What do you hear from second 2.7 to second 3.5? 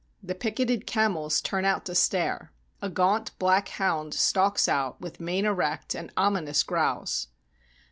A gaunt